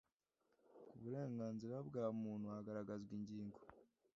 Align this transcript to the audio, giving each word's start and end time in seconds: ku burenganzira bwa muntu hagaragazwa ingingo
ku 0.87 0.95
burenganzira 1.01 1.75
bwa 1.87 2.05
muntu 2.21 2.45
hagaragazwa 2.53 3.11
ingingo 3.19 3.59